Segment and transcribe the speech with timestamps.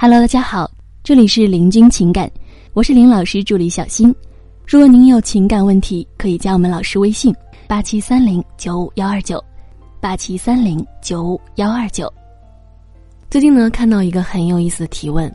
[0.00, 0.70] Hello，大家好，
[1.02, 2.30] 这里是林君情感，
[2.72, 4.14] 我是林老师助理小新。
[4.64, 7.34] 如果您有情感问题，可以加我们老师微信：
[7.66, 9.44] 八七三零九五幺二九，
[10.00, 12.08] 八七三零九五幺二九。
[13.28, 15.34] 最近呢，看到一个很有意思的提问：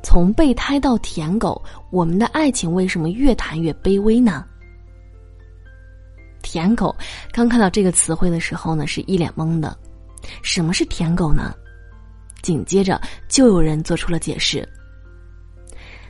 [0.00, 1.60] 从备胎到舔狗，
[1.90, 4.44] 我们的爱情为什么越谈越卑微呢？
[6.40, 6.94] 舔狗，
[7.32, 9.76] 刚看到这个词汇的时候呢，是一脸懵的。
[10.40, 11.52] 什么是舔狗呢？
[12.42, 14.68] 紧接着就有人做出了解释。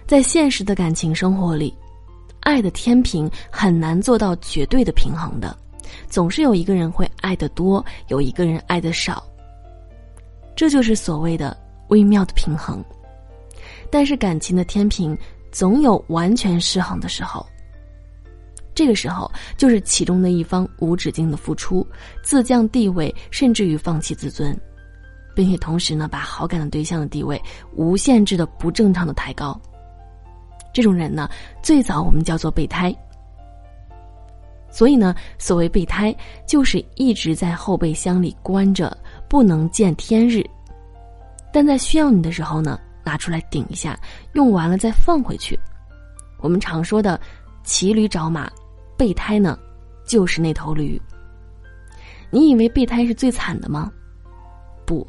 [0.06, 1.72] 在现实的感情生活里。
[2.44, 5.56] 爱的天平很难做到绝对的平衡的，
[6.08, 9.22] 总是有一个人会爱的多，有一个人爱的少。
[10.56, 11.56] 这就是所谓的
[11.86, 12.84] 微妙的平衡。
[13.92, 15.16] 但是感情的天平
[15.52, 17.46] 总有完全失衡的时候。
[18.74, 21.86] 这个时候，就是其中的一方无止境的付出，
[22.24, 24.60] 自降地位，甚至于放弃自尊，
[25.34, 27.40] 并且同时呢，把好感的对象的地位
[27.74, 29.58] 无限制的不正常的抬高。
[30.72, 31.28] 这种人呢，
[31.62, 32.94] 最早我们叫做备胎。
[34.70, 36.14] 所以呢，所谓备胎，
[36.46, 38.96] 就是一直在后备箱里关着，
[39.28, 40.42] 不能见天日。
[41.52, 43.98] 但在需要你的时候呢，拿出来顶一下，
[44.32, 45.58] 用完了再放回去。
[46.38, 47.20] 我们常说的
[47.64, 48.50] 骑驴找马，
[48.96, 49.58] 备胎呢，
[50.06, 51.00] 就是那头驴。
[52.30, 53.92] 你以为备胎是最惨的吗？
[54.86, 55.06] 不，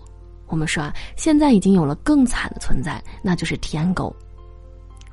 [0.53, 4.15] 我们说啊，现在已经有了更惨的存在，那就是舔狗。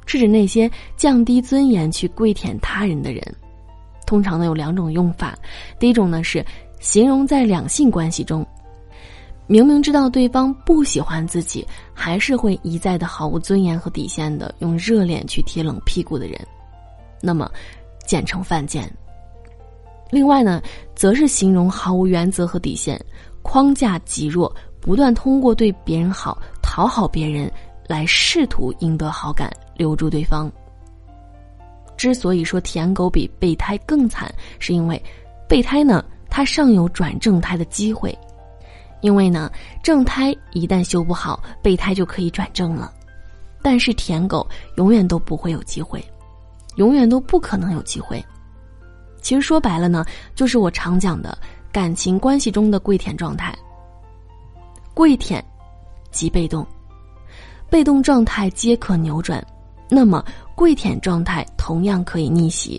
[0.04, 3.22] 是指那些降低尊严去跪舔他人的人，
[4.06, 5.34] 通常呢有两种用法。
[5.78, 6.44] 第一种呢是
[6.78, 8.46] 形容在两性关系中，
[9.46, 16.38] 明明知道对方不喜欢自己，还是会一再的毫无尊严和底线的用热脸去贴冷屁股的人，
[17.22, 17.50] 那么
[18.04, 18.92] 简称犯贱。
[20.10, 20.60] 另外呢，
[20.94, 23.00] 则是形容毫无原则和底线，
[23.42, 27.50] 框架极弱，不断通过对别人好讨好别人
[27.86, 29.50] 来试图赢得好感。
[29.76, 30.52] 留住对方。
[31.96, 35.02] 之所以说舔狗比备胎更惨，是因为
[35.48, 38.14] 备胎呢，它尚有转正胎的机会，
[39.00, 39.50] 因为呢，
[39.82, 42.92] 正胎一旦修不好，备胎就可以转正了。
[43.62, 46.04] 但是舔狗永远都不会有机会，
[46.76, 48.22] 永远都不可能有机会。
[49.22, 50.04] 其实说白了呢，
[50.34, 51.38] 就是我常讲的
[51.72, 53.56] 感情关系中的跪舔状态。
[55.00, 55.42] 跪舔
[56.10, 56.66] 即被动，
[57.70, 59.42] 被动状态皆可扭转。
[59.88, 60.22] 那么，
[60.54, 62.78] 跪舔状态同样可以逆袭，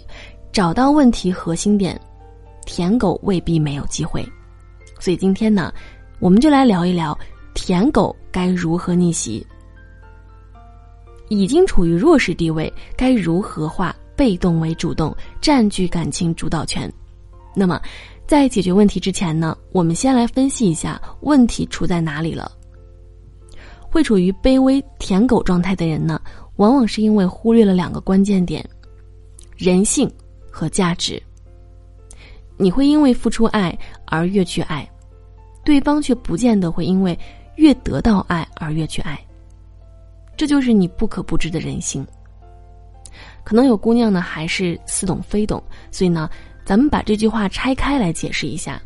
[0.52, 2.00] 找到问题核心点，
[2.64, 4.24] 舔狗未必没有机会。
[5.00, 5.74] 所以今天呢，
[6.20, 7.18] 我们就来聊一聊
[7.56, 9.44] 舔狗该如何逆袭。
[11.28, 15.12] 已经处于弱势地位，该如何化被动为主动，
[15.42, 16.88] 占据感情主导权？
[17.56, 17.82] 那么，
[18.32, 22.50] 在解决问题之前呢，我们先来分析一下问题出在哪里了。
[23.82, 26.18] 会处于卑微舔狗状态的人呢？
[26.56, 28.66] 往往是因为忽略了两个关键点：
[29.58, 30.10] 人性
[30.50, 31.22] 和价值。
[32.56, 34.90] 你会因为付出爱而越去爱，
[35.66, 37.20] 对方却不见得会因为
[37.58, 39.20] 越得到爱而越去爱。
[40.38, 42.08] 这就是你不可不知的人性。
[43.44, 45.62] 可能有姑娘呢还是似懂非懂，
[45.92, 46.30] 所以呢，
[46.66, 48.82] 咱们把这句话拆开来解释一下：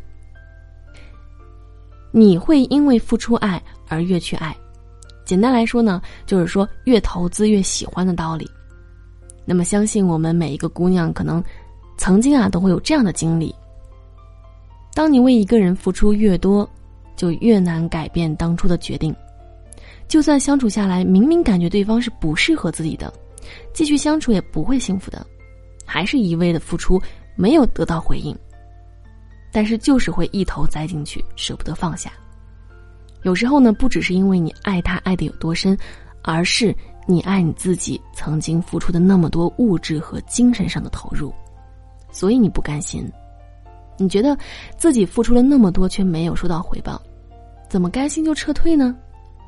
[2.10, 4.56] 你会因为付出爱而越去爱。
[5.24, 8.48] 简单来说呢，就是说越投资越喜欢的道理。
[9.44, 11.42] 那么，相信我们每一个姑娘可能
[11.96, 13.54] 曾经啊都会有这样的经历：
[14.94, 16.68] 当你为一个人付出越多，
[17.16, 19.14] 就越难改变当初的决定。
[20.08, 23.12] 就算相处下来，明明感觉对方是不适合自己的，
[23.72, 25.26] 继续相处也不会幸福的，
[25.84, 27.00] 还是一味的付出，
[27.36, 28.36] 没有得到回应，
[29.52, 32.10] 但是就是会一头栽进去，舍不得放下。
[33.22, 35.76] 有时候呢，不只是因为你爱他爱的有多深，
[36.22, 36.74] 而是
[37.06, 41.32] 你爱你自己曾经付出的那么多物质和精神上的投入，
[42.10, 43.08] 所以你不甘心。
[43.98, 44.36] 你觉得
[44.76, 47.00] 自己付出了那么多却没有收到回报，
[47.68, 48.94] 怎么甘心就撤退呢？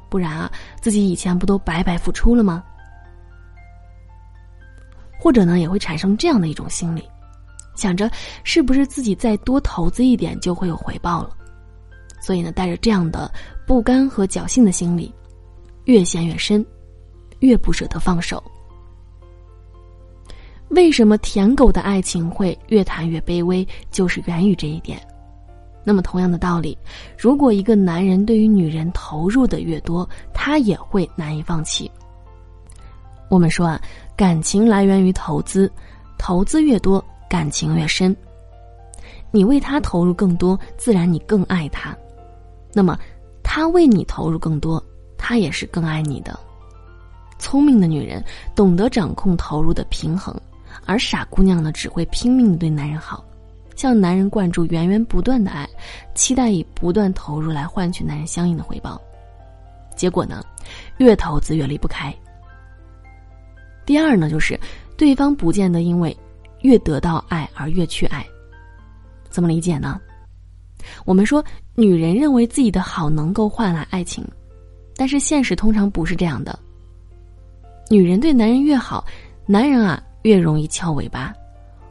[0.08, 0.50] 不然啊，
[0.80, 2.64] 自己以前不都白白付出了吗？
[5.20, 7.06] 或者呢，也会产生这样的一种心理，
[7.78, 8.10] 想着
[8.42, 11.30] 是不是自己再多投资一点就会有回报了。
[12.20, 13.32] 所以呢，带着这样的
[13.66, 15.14] 不甘和侥幸的心理，
[15.84, 16.64] 越陷越深，
[17.38, 18.42] 越不舍得放手。
[20.70, 23.66] 为什么舔狗的爱情会越谈越卑微？
[23.90, 25.00] 就是源于这一点。
[25.84, 26.76] 那么，同样的道理，
[27.16, 31.90] 如果一个男人对于女人投入的越多，他也会难以放弃。
[33.30, 33.80] 我们说啊，
[34.14, 35.70] 感情来源于投资，
[36.18, 38.16] 投资越多，感情越深。
[39.30, 41.96] 你为他投入更多，自然你更爱他。
[42.72, 42.98] 那么，
[43.42, 44.82] 他为你投入更多，
[45.16, 46.38] 他也是更爱你的。
[47.38, 50.34] 聪明的女人懂得掌控投入的平衡，
[50.86, 53.24] 而傻姑娘呢，只会拼命的对男人好，
[53.76, 55.68] 向男人灌注源源不断的爱，
[56.14, 59.00] 期待以不断投入来换取男人相应的回报。
[59.94, 60.44] 结果呢，
[60.96, 62.14] 越投资越离不开。
[63.84, 64.58] 第二呢，就是
[64.96, 66.16] 对方不见得因为
[66.62, 68.26] 越得到爱而越去爱。
[69.28, 70.00] 怎么理解呢？
[71.04, 71.44] 我们说，
[71.74, 74.26] 女人认为自己的好能够换来爱情，
[74.96, 76.58] 但是现实通常不是这样的。
[77.90, 79.04] 女人对男人越好，
[79.46, 81.34] 男人啊越容易翘尾巴，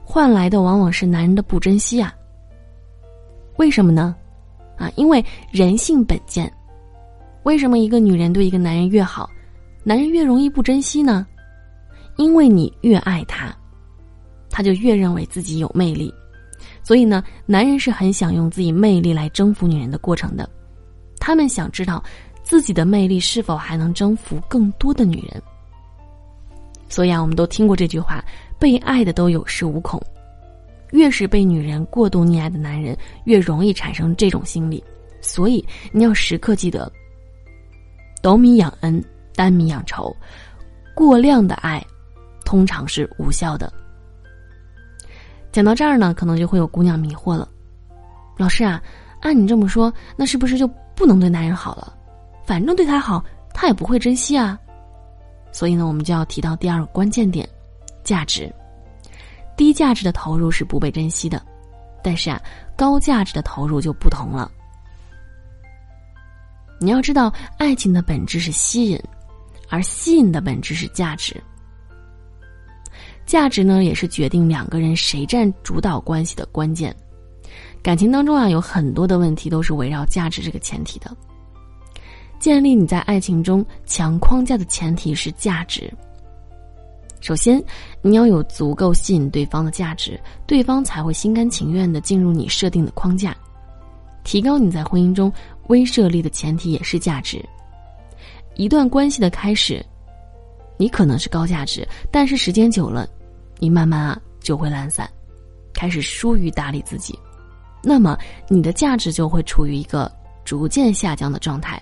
[0.04, 2.14] 换来的往往是男人的不珍惜啊。
[3.58, 4.16] 为什么呢？
[4.78, 6.52] 啊，因为人性本贱。
[7.44, 9.30] 为什么一个女人对一个男人越好，
[9.84, 11.26] 男人越容易不珍惜呢？
[12.18, 13.56] 因为你越爱他，
[14.58, 16.12] 他就越认为自己有魅力，
[16.82, 20.50] 所以呢，男人是很想用自己魅力来征服女人的过程的。
[21.20, 22.04] 他们想知道
[22.42, 25.40] 自己的魅力是否还能征服更多的女人。
[26.90, 28.26] 所以啊，我们都听过这句话
[28.58, 30.02] ：“被爱的都有恃无恐。”
[30.90, 34.84] 越是被女人过度溺爱的男人，越容易产生这种心理。
[35.22, 36.92] 所以你要时刻记得：
[38.24, 39.00] 斗米养恩，
[39.36, 40.12] 担米养仇。
[40.96, 41.86] 过量的爱，
[42.44, 43.72] 通常是无效的。
[45.52, 47.48] 讲到这儿呢，可能就会有姑娘迷惑了
[48.38, 48.82] ：“老师啊，
[49.22, 51.94] 按你这么说，那是不是就不能对男人好了？
[52.46, 53.24] 反正对他好，
[53.54, 54.60] 他也不会珍惜啊？”
[55.52, 57.48] 所以呢，我们就要提到第二个关键点：
[58.04, 58.54] 价值。
[59.56, 61.42] 低价值的投入是不被珍惜的，
[62.04, 62.40] 但是啊，
[62.76, 64.52] 高价值的投入就不同了。
[66.80, 69.02] 你要知道，爱情的本质是吸引，
[69.68, 71.42] 而吸引的本质是价值。
[73.28, 76.96] 价值呢，也是决定两个人谁占主导关系的关键。
[77.84, 81.16] 感情当中啊，有很多的问题都是围绕价值这个前提的。
[82.40, 85.94] 建立你在爱情中强框架的前提是价值。
[87.20, 87.62] 首先，
[88.02, 93.36] 你要有足够吸引对方的价值，对方才会心甘情愿的进入你设定的框架。
[94.24, 95.32] 提高你在婚姻中
[95.68, 97.44] 威慑力的前提也是价值。
[98.56, 99.84] 一段关系的开始，
[100.78, 103.08] 你可能是高价值，但是时间久了，
[103.60, 105.10] 你慢慢啊就会懒散，
[105.74, 107.18] 开始疏于打理自己，
[107.84, 108.18] 那么
[108.48, 110.12] 你的价值就会处于一个
[110.46, 111.82] 逐渐下降的状态。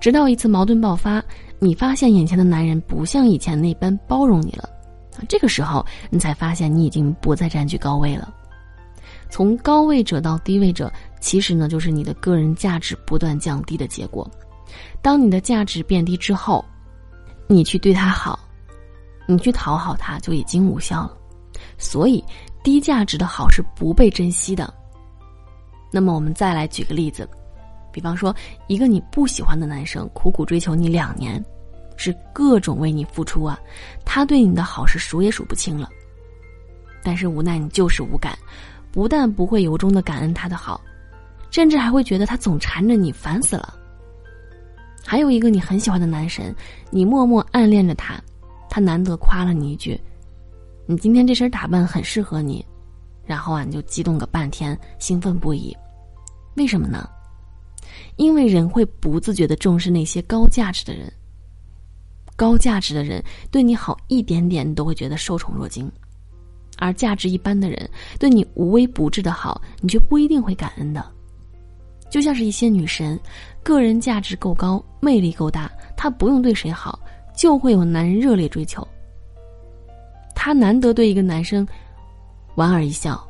[0.00, 1.22] 直到一次矛盾爆发，
[1.58, 4.68] 你发现眼前的男人不像以前那般包容你了，
[5.28, 8.32] 这个时候你才发现你已经不再占据高位了。
[9.30, 14.28] 从高位者到低位者，其实呢就是你的个人价值不断降低的结果。
[15.02, 16.64] 当你的价值变低之后，
[17.46, 18.38] 你去对他好，
[19.30, 21.14] 你去讨好他就已经无效了。
[21.76, 22.24] 所以，
[22.64, 24.72] 低价值的好是不被珍惜的。
[25.92, 27.28] 那么，我们再来举个例子。
[27.92, 28.34] 比方说，
[28.68, 31.44] 一个你不喜欢的男生苦苦追求你两年，
[31.96, 33.58] 是各种为你付出啊，
[34.02, 35.90] 他对你的好是数也数不清了。
[37.02, 38.36] 但是无奈你就是无感，
[38.90, 40.80] 不但不会由衷的感恩他的好，
[41.50, 43.74] 甚至还会觉得他总缠着你，烦死了。
[45.04, 46.54] 还有一个你很喜欢的男神，
[46.90, 48.20] 你默默暗恋着他，
[48.68, 50.00] 他难得夸了你一句
[50.86, 52.64] ：“你今天这身打扮很适合你。”
[53.24, 55.76] 然后啊，你就激动个半天，兴奋不已。
[56.56, 57.08] 为什么呢？
[58.16, 61.12] 因为人会不自觉的重视那些高价值的人，
[62.36, 65.86] 高价值的人对你好一点点，你都会觉得受宠若惊；
[66.78, 71.04] 而价值一般的人对你无微不至的好，你却不一定会感恩的。
[72.10, 73.20] 就像是一些女神，
[73.62, 76.98] 个人价值够高，魅力够大，她不用对谁好，
[77.38, 78.86] 就会有男人热烈追求。
[80.34, 81.66] 她难得对一个男生
[82.56, 83.24] 莞尔一笑，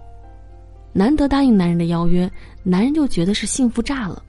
[0.94, 2.28] 难得答应男人的邀约，
[2.62, 4.22] 男人就觉得是幸福炸了。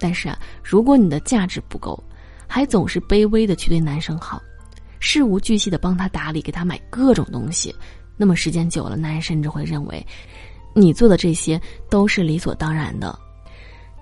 [0.00, 2.02] 但是啊，如果你的价值不够，
[2.46, 4.42] 还总是卑微的去对男生好，
[4.98, 7.74] 事无巨细的帮他打理，给他买各种东西，
[8.16, 10.04] 那么时间久了，男人甚至会认为，
[10.72, 13.18] 你做的这些都是理所当然的。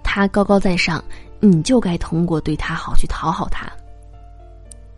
[0.03, 1.03] 他高高在上，
[1.41, 3.67] 你就该通过对他好去讨好他。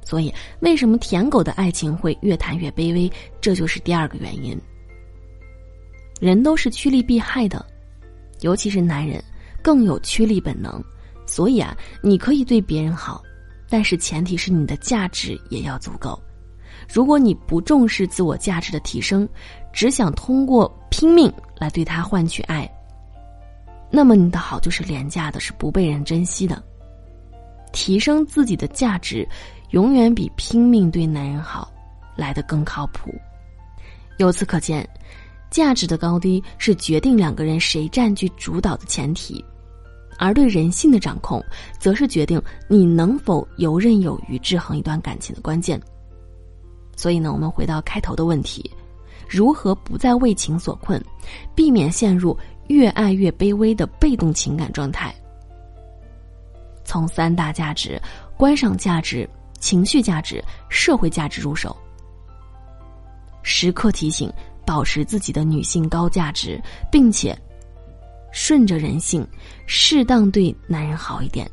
[0.05, 3.11] 所以，为什么舔狗的爱情会越谈越卑微？
[3.41, 4.57] 这就是第二个原因。
[6.21, 7.65] 人都是趋利避害的，
[8.41, 9.23] 尤其是男人
[9.63, 10.83] 更有趋利本能。
[11.27, 13.23] 所以啊，你可以对别人好，
[13.69, 16.21] 但是前提是你的价值也要足够。
[16.93, 19.27] 如果你不重视自我价值的提升，
[19.73, 22.71] 只想通过拼命来对他换取爱，
[23.91, 26.63] 那么你的好就是廉价的，是不被人珍惜的。
[27.73, 29.27] 提升自己的价值，
[29.75, 31.69] 永远比拼命对男人好
[32.15, 33.13] 来得更靠谱。
[34.19, 34.89] 由此可见，
[35.51, 39.45] 价值的高低是决定两个人谁占据主导的前提。
[40.17, 41.45] 而对人性的掌控，
[41.77, 45.81] 则是决定你能否游刃有余制衡一段感情的关键。
[46.95, 48.71] 所以呢，我们回到开头的问题：
[49.29, 51.05] 如何不再为情所困，
[51.53, 52.39] 避免陷入
[52.69, 55.13] 越爱越卑微的被动情感状态？
[56.85, 58.01] 从三大价值——
[58.39, 59.29] 观赏价值、
[59.65, 61.75] 情绪价值、社会价值入手，
[63.43, 64.31] 时刻提醒、
[64.67, 66.61] 保持自己的女性高价值，
[66.93, 67.35] 并且。
[68.31, 69.27] 顺着人性，
[69.65, 71.49] 适当对男人好一点，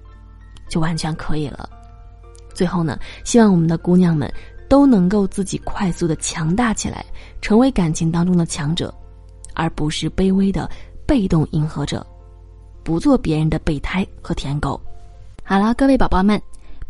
[0.68, 1.70] 就完全可以了。
[2.54, 4.30] 最后呢，希望我们的姑娘们
[4.68, 7.06] 都能够自己快速的强大起来，
[7.40, 8.94] 成为感情当中的强者，
[9.54, 10.70] 而不是卑微的
[11.06, 12.06] 被动迎合者，
[12.84, 14.82] 不做别人的备胎和舔狗。
[15.44, 16.42] 好了，各位宝宝们，